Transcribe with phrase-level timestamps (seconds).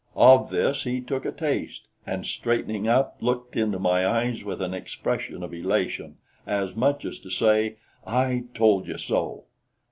[0.15, 4.73] Of this he took a taste, and straightening up, looked into my eyes with an
[4.73, 9.43] expression of elation as much as to say "I told you so!"